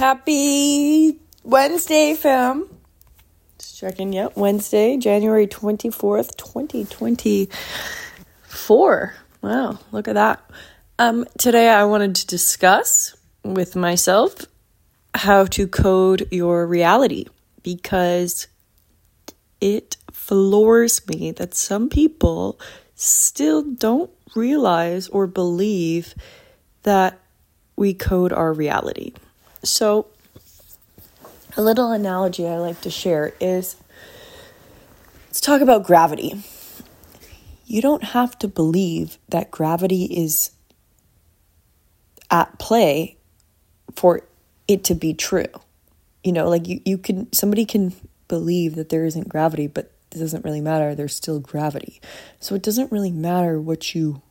[0.00, 2.66] Happy Wednesday, fam.
[3.58, 4.14] Just checking.
[4.14, 9.14] Yep, Wednesday, January 24th, 2024.
[9.42, 10.50] Wow, look at that.
[10.98, 14.46] Um, today I wanted to discuss with myself
[15.14, 17.26] how to code your reality
[17.62, 18.46] because
[19.60, 22.58] it floors me that some people
[22.94, 26.14] still don't realize or believe
[26.84, 27.20] that
[27.76, 29.12] we code our reality.
[29.62, 30.06] So,
[31.56, 33.76] a little analogy I like to share is
[35.26, 36.42] let's talk about gravity.
[37.66, 40.50] You don't have to believe that gravity is
[42.30, 43.16] at play
[43.94, 44.22] for
[44.66, 45.46] it to be true.
[46.24, 47.92] You know, like you, you can, somebody can
[48.28, 50.94] believe that there isn't gravity, but it doesn't really matter.
[50.94, 52.00] There's still gravity.
[52.40, 54.22] So it doesn't really matter what you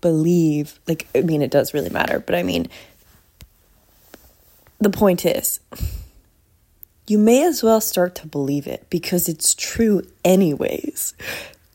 [0.00, 0.80] believe.
[0.86, 2.68] Like, I mean, it does really matter, but I mean,
[4.80, 5.60] the point is,
[7.06, 11.14] you may as well start to believe it because it's true, anyways.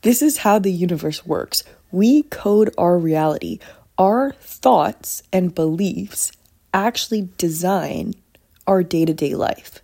[0.02, 1.64] This is how the universe works.
[1.90, 3.58] We code our reality.
[3.98, 6.32] Our thoughts and beliefs
[6.72, 8.14] actually design
[8.66, 9.80] our day to day life.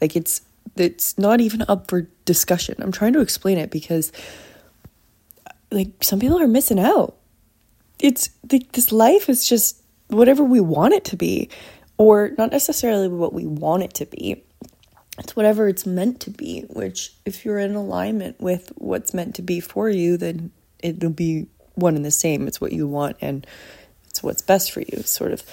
[0.00, 0.42] Like it's
[0.76, 2.76] it's not even up for discussion.
[2.78, 4.10] I'm trying to explain it because
[5.70, 7.16] like some people are missing out.
[7.98, 11.48] It's like this life is just whatever we want it to be
[12.02, 14.42] or not necessarily what we want it to be.
[15.18, 19.42] It's whatever it's meant to be, which, if you're in alignment with what's meant to
[19.42, 20.50] be for you, then
[20.80, 22.48] it'll be one and the same.
[22.48, 23.46] It's what you want and
[24.08, 25.02] it's what's best for you.
[25.04, 25.44] Sort of,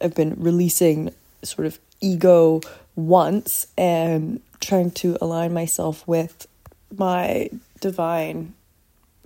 [0.00, 2.60] I've been releasing sort of ego
[2.96, 6.46] once and trying to align myself with
[6.96, 7.50] my
[7.80, 8.54] divine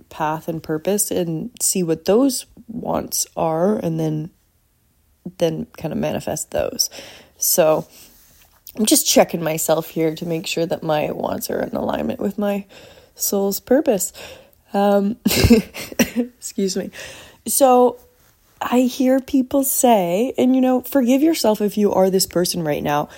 [0.09, 4.29] path and purpose and see what those wants are and then
[5.37, 6.89] then kind of manifest those.
[7.37, 7.87] So
[8.77, 12.37] I'm just checking myself here to make sure that my wants are in alignment with
[12.37, 12.65] my
[13.15, 14.13] soul's purpose.
[14.73, 15.17] Um,
[16.15, 16.89] excuse me.
[17.45, 17.99] So
[18.61, 22.81] I hear people say, and you know, forgive yourself if you are this person right
[22.81, 23.09] now.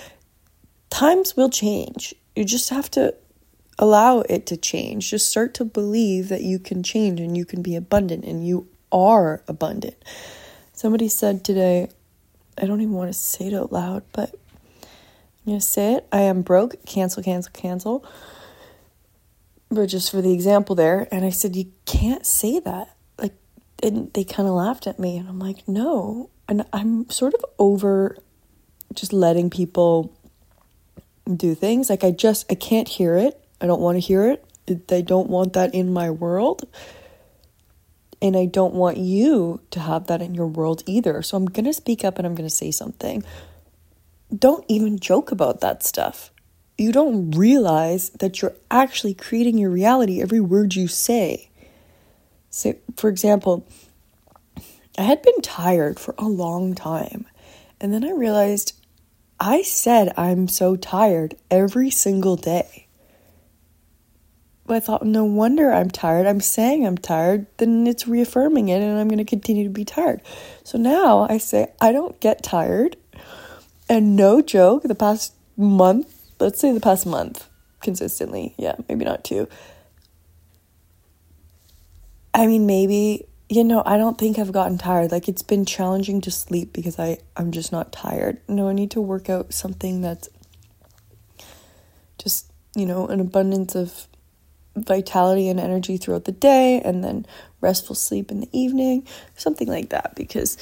[0.90, 2.14] Times will change.
[2.34, 3.14] You just have to
[3.78, 5.10] allow it to change.
[5.10, 8.68] Just start to believe that you can change and you can be abundant and you
[8.92, 9.96] are abundant.
[10.76, 11.88] Somebody said today,
[12.58, 14.34] I don't even want to say it out loud, but
[14.82, 16.06] I'm going to say it.
[16.12, 16.84] I am broke.
[16.84, 18.04] Cancel, cancel, cancel.
[19.70, 21.08] But just for the example there.
[21.10, 22.94] And I said, You can't say that.
[23.18, 23.32] Like,
[23.82, 25.16] and they kind of laughed at me.
[25.16, 26.28] And I'm like, No.
[26.46, 28.18] And I'm sort of over
[28.92, 30.14] just letting people
[31.34, 31.88] do things.
[31.88, 33.42] Like, I just, I can't hear it.
[33.62, 34.44] I don't want to hear it.
[34.90, 36.68] I don't want that in my world.
[38.22, 41.22] And I don't want you to have that in your world either.
[41.22, 43.24] So I'm going to speak up and I'm going to say something.
[44.36, 46.30] Don't even joke about that stuff.
[46.78, 51.50] You don't realize that you're actually creating your reality every word you say.
[52.50, 53.66] So, for example,
[54.98, 57.26] I had been tired for a long time.
[57.80, 58.72] And then I realized
[59.38, 62.85] I said I'm so tired every single day.
[64.68, 66.26] I thought, no wonder I'm tired.
[66.26, 69.84] I'm saying I'm tired, then it's reaffirming it, and I'm going to continue to be
[69.84, 70.20] tired.
[70.64, 72.96] So now I say, I don't get tired.
[73.88, 77.48] And no joke, the past month, let's say the past month,
[77.80, 79.48] consistently, yeah, maybe not two.
[82.34, 85.12] I mean, maybe, you know, I don't think I've gotten tired.
[85.12, 88.40] Like, it's been challenging to sleep because I, I'm just not tired.
[88.48, 90.28] No, I need to work out something that's
[92.18, 94.08] just, you know, an abundance of
[94.76, 97.26] vitality and energy throughout the day and then
[97.60, 99.06] restful sleep in the evening,
[99.36, 100.56] something like that, because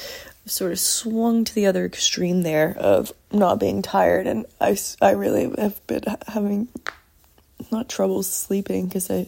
[0.44, 4.26] I've sort of swung to the other extreme there of not being tired.
[4.26, 6.68] And I, I really have been having
[7.70, 9.26] not trouble sleeping because I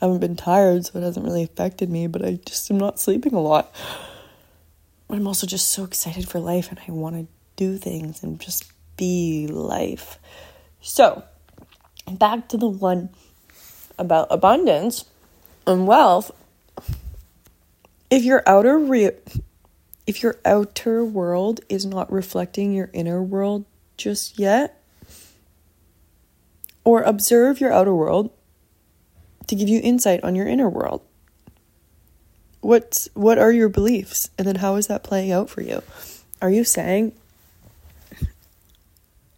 [0.00, 3.34] haven't been tired, so it hasn't really affected me, but I just am not sleeping
[3.34, 3.74] a lot.
[5.08, 8.40] But I'm also just so excited for life and I want to do things and
[8.40, 10.18] just be life.
[10.80, 11.24] So,
[12.10, 13.10] back to the one
[13.98, 15.04] about abundance
[15.66, 16.30] and wealth,
[18.10, 19.10] if your outer re-
[20.06, 23.64] if your outer world is not reflecting your inner world
[23.96, 24.82] just yet,
[26.84, 28.30] or observe your outer world
[29.46, 31.02] to give you insight on your inner world.
[32.60, 35.82] What's what are your beliefs and then how is that playing out for you?
[36.40, 37.12] Are you saying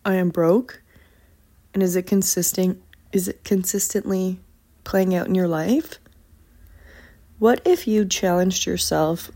[0.04, 0.82] I am broke?
[1.74, 2.80] And is it consisting
[3.12, 4.38] is it consistently
[4.86, 5.98] playing out in your life?
[7.38, 9.30] What if you challenged yourself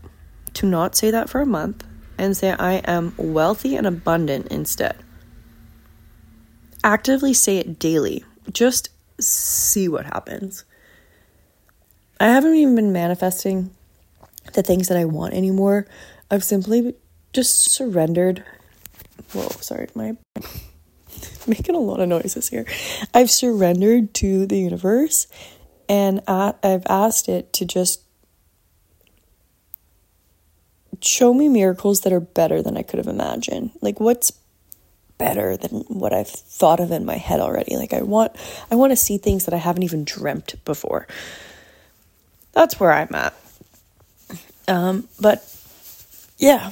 [0.53, 1.85] to not say that for a month
[2.17, 4.95] and say, I am wealthy and abundant instead.
[6.83, 8.25] Actively say it daily.
[8.51, 8.89] Just
[9.19, 10.63] see what happens.
[12.19, 13.71] I haven't even been manifesting
[14.53, 15.87] the things that I want anymore.
[16.29, 16.95] I've simply
[17.33, 18.43] just surrendered.
[19.33, 20.15] Whoa, sorry, my
[21.47, 22.65] making a lot of noises here.
[23.13, 25.27] I've surrendered to the universe
[25.89, 28.01] and I've asked it to just
[31.01, 33.71] show me miracles that are better than I could have imagined.
[33.81, 34.31] Like what's
[35.17, 37.77] better than what I've thought of in my head already.
[37.77, 38.31] Like I want
[38.71, 41.07] I want to see things that I haven't even dreamt before.
[42.53, 43.33] That's where I'm at.
[44.67, 45.43] Um, but
[46.37, 46.71] yeah.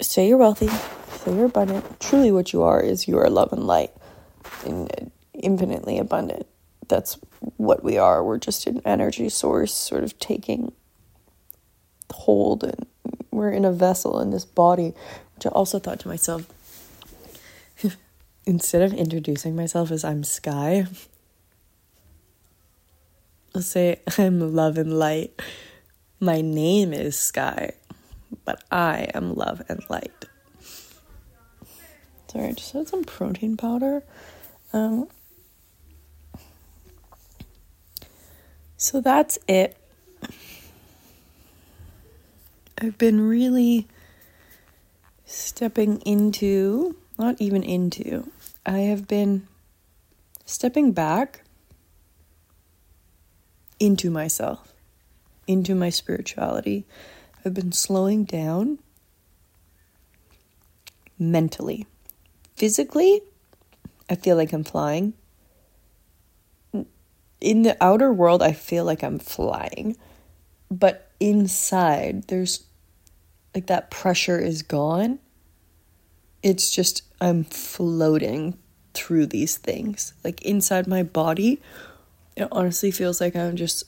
[0.00, 0.68] Say you're wealthy,
[1.26, 2.00] you're abundant.
[2.00, 3.92] Truly what you are is you are love and light
[4.64, 6.46] and infinitely abundant.
[6.88, 7.18] That's
[7.56, 8.22] what we are.
[8.22, 10.72] We're just an energy source sort of taking
[12.12, 12.86] hold and
[13.30, 14.94] we're in a vessel in this body
[15.34, 16.46] which I also thought to myself,
[18.46, 20.86] instead of introducing myself as I'm Sky,
[23.54, 25.40] I'll say I'm love and light.
[26.20, 27.72] My name is Sky,
[28.44, 30.26] but I am love and light.
[32.34, 34.02] Sorry, I just had some protein powder.
[34.72, 35.06] Um,
[38.76, 39.76] so that's it.
[42.76, 43.86] I've been really
[45.24, 48.28] stepping into, not even into,
[48.66, 49.46] I have been
[50.44, 51.44] stepping back
[53.78, 54.72] into myself,
[55.46, 56.84] into my spirituality.
[57.44, 58.80] I've been slowing down
[61.16, 61.86] mentally.
[62.56, 63.20] Physically,
[64.08, 65.14] I feel like I'm flying.
[67.40, 69.96] In the outer world, I feel like I'm flying.
[70.70, 72.64] But inside, there's
[73.54, 75.18] like that pressure is gone.
[76.42, 78.58] It's just I'm floating
[78.92, 80.14] through these things.
[80.22, 81.60] Like inside my body,
[82.36, 83.84] it honestly feels like I'm just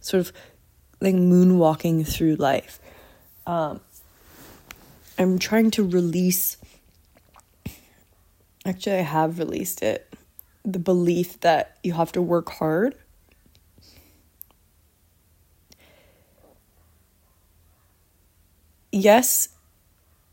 [0.00, 0.32] sort of
[1.00, 2.80] like moonwalking through life.
[3.46, 3.80] Um,
[5.18, 6.56] I'm trying to release.
[8.64, 10.14] Actually, I have released it.
[10.64, 12.94] The belief that you have to work hard
[18.92, 19.48] yes,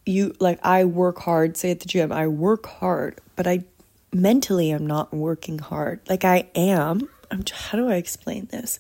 [0.06, 3.64] you like I work hard, say at the gym, I work hard, but I
[4.14, 6.02] mentally I'm not working hard.
[6.08, 7.10] Like I am.
[7.32, 8.80] I'm how do I explain this?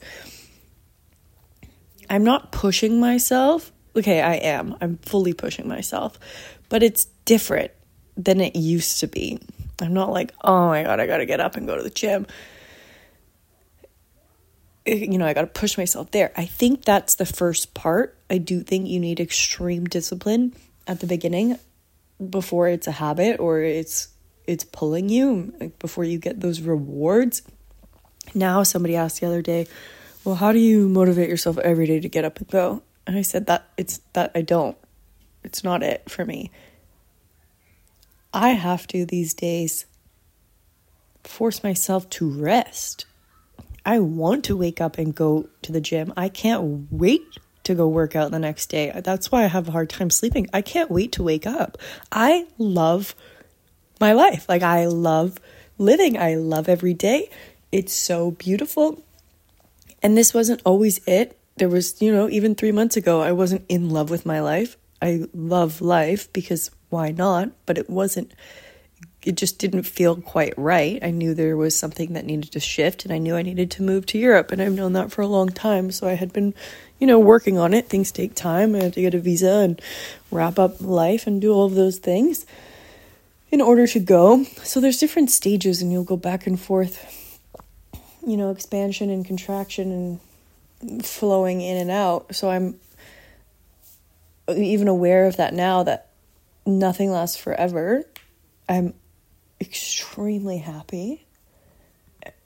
[2.09, 3.71] I'm not pushing myself.
[3.95, 4.75] Okay, I am.
[4.81, 6.19] I'm fully pushing myself.
[6.67, 7.71] But it's different
[8.19, 9.39] than it used to be.
[9.81, 11.89] I'm not like, "Oh my god, I got to get up and go to the
[11.89, 12.27] gym."
[14.85, 16.31] Eh, you know, I got to push myself there.
[16.35, 18.17] I think that's the first part.
[18.29, 20.53] I do think you need extreme discipline
[20.85, 21.57] at the beginning
[22.29, 24.09] before it's a habit or it's
[24.45, 27.41] it's pulling you like before you get those rewards.
[28.35, 29.67] Now somebody asked the other day,
[30.25, 33.21] "Well, how do you motivate yourself every day to get up and go?" And I
[33.21, 34.77] said that it's that I don't.
[35.43, 36.51] It's not it for me.
[38.33, 39.85] I have to these days
[41.23, 43.05] force myself to rest
[43.85, 46.13] I want to wake up and go to the gym.
[46.15, 47.23] I can't wait
[47.63, 48.91] to go work out the next day.
[49.03, 50.47] That's why I have a hard time sleeping.
[50.53, 51.77] I can't wait to wake up.
[52.11, 53.15] I love
[53.99, 54.47] my life.
[54.47, 55.39] Like, I love
[55.77, 56.17] living.
[56.17, 57.29] I love every day.
[57.71, 59.03] It's so beautiful.
[60.03, 61.37] And this wasn't always it.
[61.57, 64.77] There was, you know, even three months ago, I wasn't in love with my life.
[65.01, 67.51] I love life because why not?
[67.65, 68.33] But it wasn't
[69.23, 71.03] it just didn't feel quite right.
[71.03, 73.83] I knew there was something that needed to shift and I knew I needed to
[73.83, 75.91] move to Europe and I've known that for a long time.
[75.91, 76.53] So I had been,
[76.99, 77.89] you know, working on it.
[77.89, 78.75] Things take time.
[78.75, 79.81] I had to get a visa and
[80.31, 82.45] wrap up life and do all of those things
[83.51, 84.43] in order to go.
[84.63, 87.39] So there's different stages and you'll go back and forth,
[88.25, 90.19] you know, expansion and contraction
[90.81, 92.33] and flowing in and out.
[92.33, 92.79] So I'm
[94.47, 96.08] even aware of that now that
[96.65, 98.03] nothing lasts forever.
[98.67, 98.93] I'm
[99.59, 101.25] extremely happy.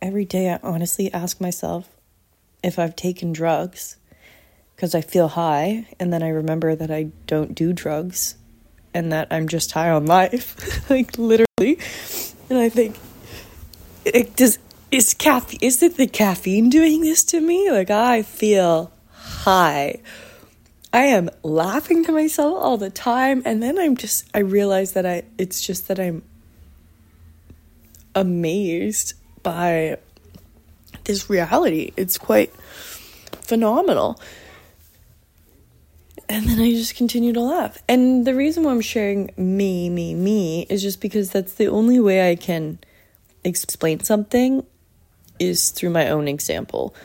[0.01, 1.89] Every day, I honestly ask myself
[2.63, 3.97] if I've taken drugs
[4.75, 8.35] because I feel high, and then I remember that I don't do drugs
[8.93, 11.79] and that I'm just high on life, like literally.
[12.49, 12.97] And I think,
[14.05, 14.59] it does
[14.91, 17.71] is caffeine is it the caffeine doing this to me?
[17.71, 20.01] Like I feel high.
[20.93, 25.05] I am laughing to myself all the time, and then I'm just I realize that
[25.05, 26.21] I it's just that I'm
[28.13, 29.97] amazed by
[31.05, 31.91] this reality.
[31.97, 32.53] It's quite
[33.41, 34.19] phenomenal.
[36.29, 37.77] and then I just continue to laugh.
[37.87, 41.99] And the reason why I'm sharing me, me, me is just because that's the only
[41.99, 42.79] way I can
[43.43, 44.65] explain something
[45.37, 46.95] is through my own example.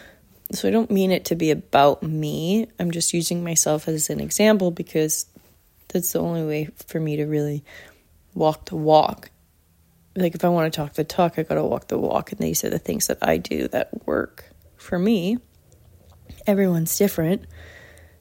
[0.53, 2.69] So I don't mean it to be about me.
[2.79, 5.27] I'm just using myself as an example because
[5.89, 7.65] that's the only way for me to really
[8.35, 9.31] walk the walk.
[10.17, 12.41] Like if I want to talk the talk, I got to walk the walk and
[12.41, 15.39] these are the things that I do that work for me.
[16.47, 17.45] Everyone's different.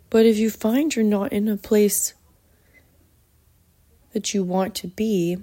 [0.10, 2.14] But if you find you're not in a place
[4.14, 5.38] that you want to be,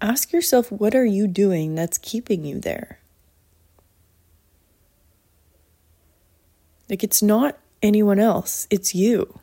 [0.00, 2.99] ask yourself what are you doing that's keeping you there?
[6.90, 9.38] Like it's not anyone else, it's you.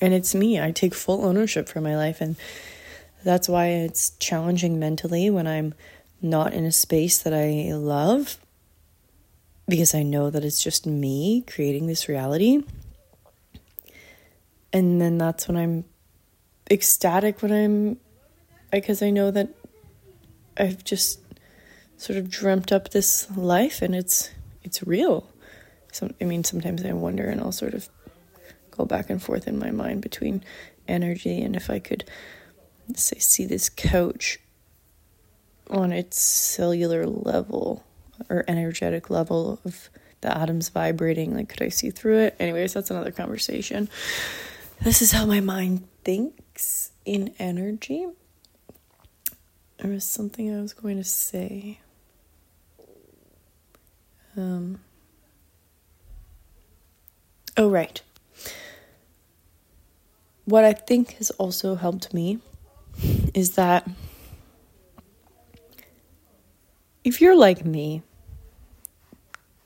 [0.00, 0.60] And it's me.
[0.60, 2.36] I take full ownership for my life and
[3.24, 5.74] that's why it's challenging mentally when I'm
[6.22, 8.38] not in a space that I love
[9.68, 12.62] because I know that it's just me creating this reality.
[14.72, 15.84] And then that's when I'm
[16.70, 17.98] ecstatic when I'm
[18.70, 19.48] because I know that
[20.56, 21.20] I've just
[21.96, 24.30] sort of dreamt up this life and it's
[24.62, 25.28] it's real.
[25.92, 27.88] So I mean sometimes I wonder and I'll sort of
[28.70, 30.44] go back and forth in my mind between
[30.86, 32.04] energy and if I could
[32.94, 34.38] say see this couch
[35.70, 37.84] on its cellular level
[38.28, 39.90] or energetic level of
[40.20, 41.34] the atoms vibrating.
[41.36, 42.36] Like, could I see through it?
[42.40, 43.88] Anyways, that's another conversation.
[44.80, 48.06] This is how my mind thinks in energy.
[49.78, 51.80] There was something I was going to say.
[54.36, 54.80] Um,
[57.58, 58.00] oh, right.
[60.44, 62.38] What I think has also helped me
[63.34, 63.86] is that
[67.04, 68.02] if you're like me,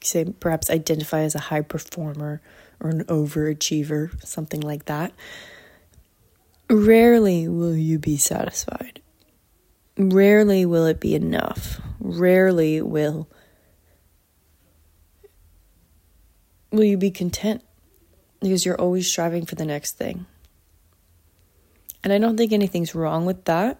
[0.01, 2.41] say perhaps identify as a high performer
[2.81, 5.13] or an overachiever, something like that,
[6.69, 9.01] rarely will you be satisfied.
[9.97, 11.81] Rarely will it be enough.
[12.01, 13.29] Rarely will
[16.73, 17.63] will you be content
[18.43, 20.27] because you're always striving for the next thing.
[22.05, 23.79] And I don't think anything's wrong with that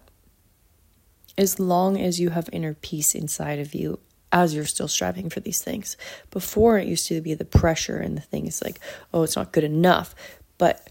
[1.37, 3.99] as long as you have inner peace inside of you
[4.31, 5.95] as you're still striving for these things.
[6.31, 8.79] Before it used to be the pressure and the things like,
[9.13, 10.15] oh, it's not good enough.
[10.57, 10.89] But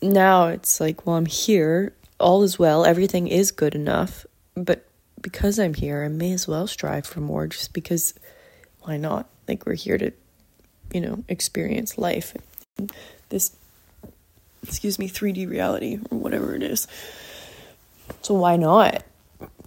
[0.00, 4.26] now it's like, well, I'm here, all is well, everything is good enough.
[4.54, 4.86] But
[5.20, 8.14] because I'm here, I may as well strive for more just because
[8.80, 9.28] why not?
[9.46, 10.12] Like, we're here to,
[10.92, 12.34] you know, experience life.
[13.28, 13.54] This,
[14.62, 16.86] excuse me, 3D reality or whatever it is.
[18.22, 19.02] So why not?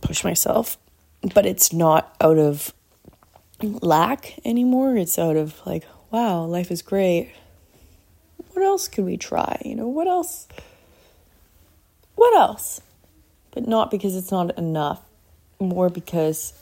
[0.06, 0.78] push myself,
[1.34, 2.74] but it's not out of
[3.62, 4.96] lack anymore.
[4.98, 7.32] It's out of like, wow, life is great.
[8.54, 9.62] What else could we try?
[9.66, 10.48] You know, what else?
[12.16, 12.82] What else?
[13.52, 15.02] But not because it's not enough,
[15.60, 16.54] more because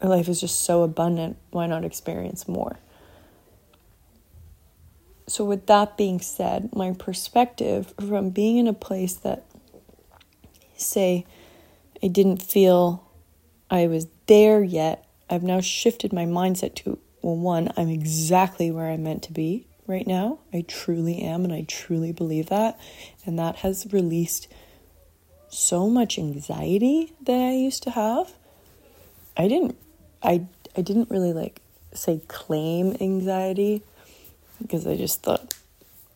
[0.00, 1.36] life is just so abundant.
[1.50, 2.78] Why not experience more?
[5.26, 9.44] So, with that being said, my perspective from being in a place that,
[10.76, 11.24] say,
[12.02, 13.08] I didn't feel
[13.70, 15.06] I was there yet.
[15.30, 19.66] I've now shifted my mindset to well, one, I'm exactly where I'm meant to be
[19.86, 20.40] right now.
[20.52, 22.78] I truly am, and I truly believe that.
[23.24, 24.48] And that has released
[25.48, 28.32] so much anxiety that I used to have.
[29.36, 29.76] I didn't
[30.22, 31.60] I I didn't really like
[31.94, 33.82] say claim anxiety
[34.60, 35.54] because I just thought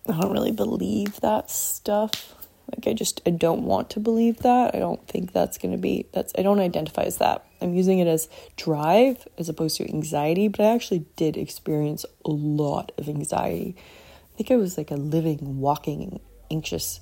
[0.08, 2.34] I don't really believe that stuff.
[2.70, 4.74] Like I just I don't want to believe that.
[4.74, 7.44] I don't think that's going to be that's I don't identify as that.
[7.60, 12.30] I'm using it as drive as opposed to anxiety, but I actually did experience a
[12.30, 13.76] lot of anxiety.
[13.78, 17.00] I think I was like a living walking anxious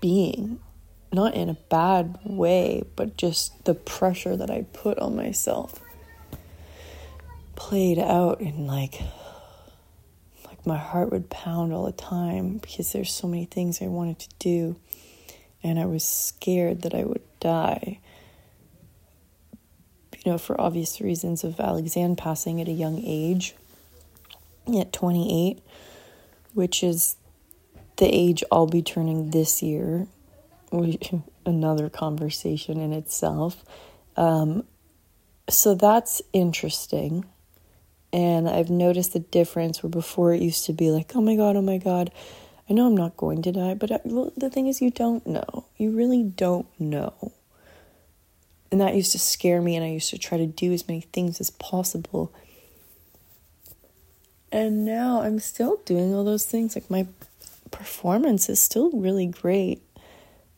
[0.00, 0.60] being.
[1.12, 5.80] Not in a bad way, but just the pressure that I put on myself
[7.54, 9.00] played out in like
[10.66, 14.28] my heart would pound all the time because there's so many things I wanted to
[14.38, 14.76] do
[15.64, 17.98] and I was scared that I would die.
[20.24, 23.54] You know, for obvious reasons of Alexandre passing at a young age,
[24.78, 25.60] at 28,
[26.52, 27.16] which is
[27.96, 30.06] the age I'll be turning this year.
[31.46, 33.64] Another conversation in itself.
[34.16, 34.64] Um,
[35.48, 37.24] so that's interesting.
[38.14, 41.56] And I've noticed the difference where before it used to be like, oh my God,
[41.56, 42.12] oh my God,
[42.70, 45.26] I know I'm not going to die, but I, well, the thing is, you don't
[45.26, 45.64] know.
[45.78, 47.32] You really don't know.
[48.70, 51.00] And that used to scare me, and I used to try to do as many
[51.00, 52.32] things as possible.
[54.52, 56.76] And now I'm still doing all those things.
[56.76, 57.08] Like my
[57.72, 59.82] performance is still really great.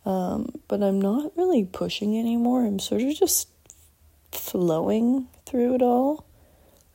[0.05, 2.67] Um, but I'm not really pushing anymore.
[2.67, 3.49] I'm sort of just
[4.31, 6.26] flowing through it all.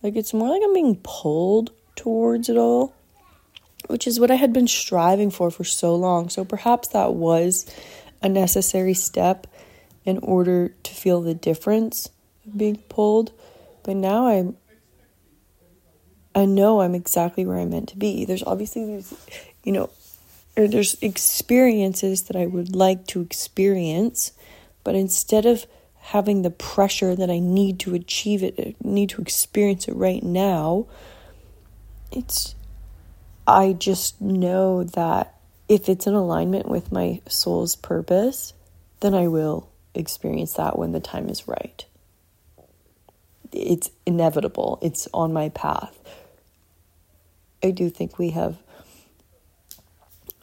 [0.04, 2.94] Like it's more like I'm being pulled towards it all,
[3.88, 6.30] which is what I had been striving for for so long.
[6.30, 7.66] So perhaps that was
[8.22, 9.48] a necessary step
[10.04, 12.10] in order to feel the difference
[12.46, 13.32] of being pulled.
[13.84, 14.58] But now I'm
[16.34, 18.26] I know I'm exactly where I'm meant to be.
[18.26, 19.14] There's obviously there's
[19.64, 19.90] you know
[20.56, 24.32] there's experiences that I would like to experience,
[24.84, 25.66] but instead of
[26.02, 30.88] having the pressure that I need to achieve it, need to experience it right now,
[32.12, 32.56] it's
[33.48, 35.36] I just know that
[35.70, 38.54] if it's in alignment with my soul's purpose,
[39.00, 41.86] then I will experience that when the time is right.
[43.52, 44.80] It's inevitable.
[44.82, 45.98] It's on my path.
[47.64, 48.58] I do think we have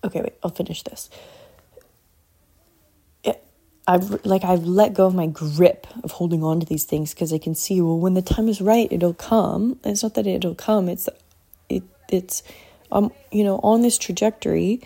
[0.04, 1.10] okay, wait, I'll finish this.
[3.88, 7.32] I've like I've let go of my grip of holding on to these things because
[7.32, 9.80] I can see well when the time is right it'll come.
[9.82, 10.90] It's not that it'll come.
[10.90, 11.08] It's
[11.70, 12.42] it it's
[12.92, 14.82] um you know on this trajectory,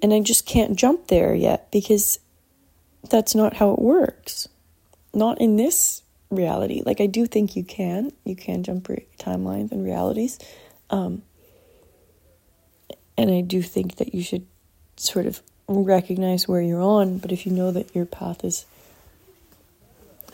[0.00, 2.20] and I just can't jump there yet because
[3.10, 4.48] that's not how it works.
[5.12, 6.82] Not in this reality.
[6.86, 8.12] Like I do think you can.
[8.24, 10.38] You can jump re- timelines and realities.
[10.90, 11.22] Um,
[13.18, 14.46] and I do think that you should
[14.96, 18.66] sort of recognize where you're on, but if you know that your path is.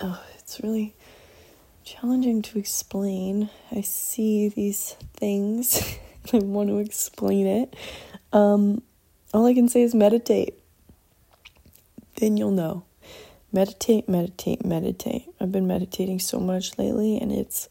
[0.00, 0.94] Oh, it's really
[1.84, 3.50] challenging to explain.
[3.70, 5.98] I see these things,
[6.32, 7.74] I want to explain it.
[8.32, 8.82] Um,
[9.32, 10.58] all I can say is meditate.
[12.16, 12.84] Then you'll know.
[13.52, 15.24] Meditate, meditate, meditate.
[15.40, 17.68] I've been meditating so much lately, and it's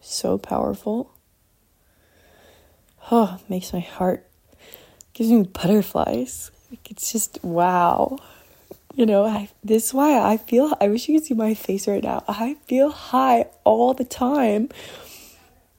[0.00, 1.12] so powerful
[3.10, 4.26] oh, makes my heart,
[5.12, 6.50] gives me butterflies.
[6.72, 8.18] Like, it's just wow.
[8.94, 11.86] You know, I, this is why I feel, I wish you could see my face
[11.86, 12.24] right now.
[12.26, 14.70] I feel high all the time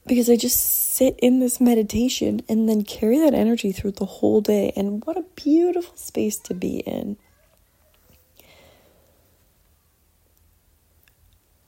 [0.05, 4.39] because I just sit in this meditation and then carry that energy through the whole
[4.39, 4.71] day.
[4.75, 7.17] And what a beautiful space to be in.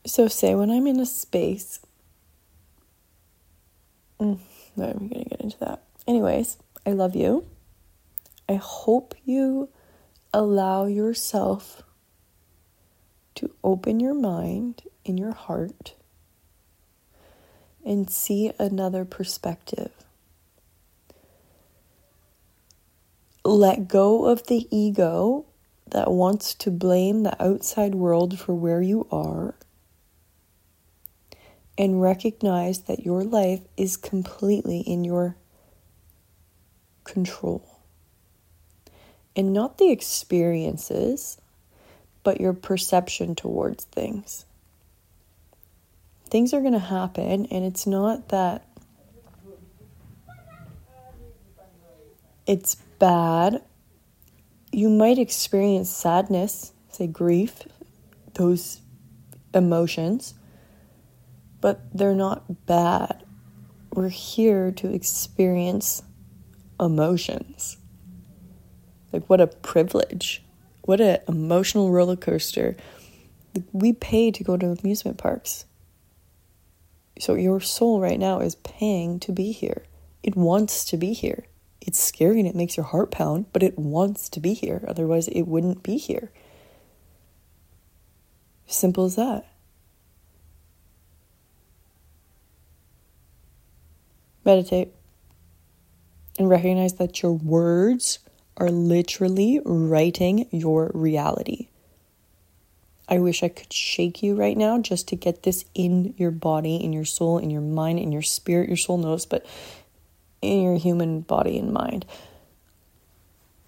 [0.06, 1.80] So, say when I'm in a space,
[4.20, 4.38] mm,
[4.76, 5.82] not even to get into that.
[6.08, 7.48] Anyways, I love you.
[8.48, 9.70] I hope you
[10.34, 11.84] allow yourself
[13.36, 15.96] to open your mind and your heart
[17.84, 19.92] and see another perspective.
[23.44, 25.46] Let go of the ego
[25.92, 29.56] that wants to blame the outside world for where you are
[31.78, 35.36] and recognize that your life is completely in your
[37.04, 37.75] control.
[39.36, 41.38] And not the experiences,
[42.24, 44.46] but your perception towards things.
[46.26, 48.66] Things are going to happen, and it's not that
[52.48, 53.62] it's bad.
[54.72, 57.62] You might experience sadness, say grief,
[58.34, 58.82] those
[59.54, 60.34] emotions
[61.66, 63.24] but they're not bad.
[63.92, 66.04] We're here to experience
[66.80, 67.78] emotions.
[69.16, 70.44] Like, what a privilege.
[70.82, 72.76] What an emotional roller coaster.
[73.72, 75.66] We pay to go to amusement parks.
[77.20, 79.84] So, your soul right now is paying to be here.
[80.22, 81.46] It wants to be here.
[81.80, 84.84] It's scary and it makes your heart pound, but it wants to be here.
[84.86, 86.30] Otherwise, it wouldn't be here.
[88.68, 89.46] Simple as that.
[94.46, 94.94] meditate,
[96.38, 98.20] and recognize that your words
[98.58, 101.68] are literally writing your reality.
[103.08, 106.78] I wish I could shake you right now just to get this in your body,
[106.78, 108.68] in your soul, in your mind, in your spirit.
[108.68, 109.46] Your soul knows, but
[110.42, 112.06] in your human body and mind.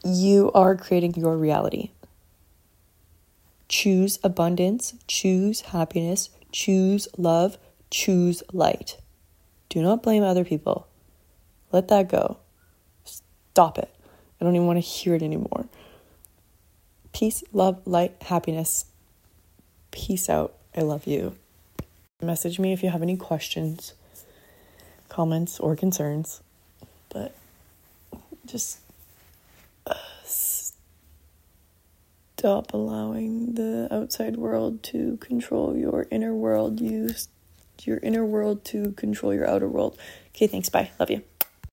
[0.03, 1.91] You are creating your reality.
[3.69, 7.57] Choose abundance, choose happiness, choose love,
[7.91, 8.97] choose light.
[9.69, 10.87] Do not blame other people.
[11.71, 12.37] Let that go.
[13.03, 13.93] Stop it.
[14.39, 15.65] I don't even want to hear it anymore.
[17.13, 18.85] Peace, love, light, happiness.
[19.91, 20.53] Peace out.
[20.75, 21.35] I love you.
[22.21, 23.93] Message me if you have any questions,
[25.09, 26.41] comments, or concerns.
[27.09, 27.35] But
[28.45, 28.79] just
[29.87, 30.73] uh, stop
[32.73, 36.79] allowing the outside world to control your inner world.
[36.79, 37.27] Use
[37.83, 39.97] your inner world to control your outer world
[40.37, 40.69] Okay, thanks.
[40.69, 40.91] Bye.
[40.99, 41.23] Love you.